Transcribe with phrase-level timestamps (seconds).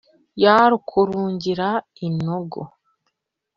[0.43, 1.69] Ya Rukurungira
[2.07, 2.61] inogo